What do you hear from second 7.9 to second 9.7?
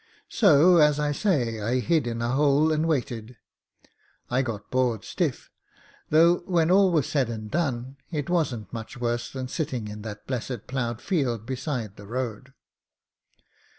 it wasn't much worse than